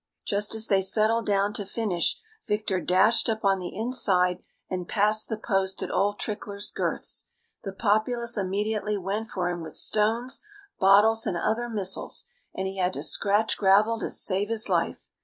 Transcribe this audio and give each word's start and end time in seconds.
Just 0.25 0.55
as 0.55 0.65
they 0.65 0.81
settled 0.81 1.27
down 1.27 1.53
to 1.53 1.63
finish 1.63 2.19
Victor 2.47 2.81
dashed 2.81 3.29
up 3.29 3.45
on 3.45 3.59
the 3.59 3.75
inside, 3.77 4.39
and 4.67 4.87
passed 4.87 5.29
the 5.29 5.37
post 5.37 5.83
at 5.83 5.91
old 5.93 6.17
Trickler's 6.17 6.71
girths. 6.71 7.27
The 7.63 7.71
populace 7.71 8.35
immediately 8.35 8.97
went 8.97 9.27
for 9.27 9.47
him 9.49 9.61
with 9.61 9.75
stones, 9.75 10.39
bottles, 10.79 11.27
and 11.27 11.37
other 11.37 11.69
missiles, 11.69 12.25
and 12.51 12.65
he 12.65 12.77
had 12.79 12.93
to 12.93 13.03
scratch 13.03 13.57
gravel 13.59 13.99
to 13.99 14.09
save 14.09 14.49
his 14.49 14.69
life. 14.69 15.07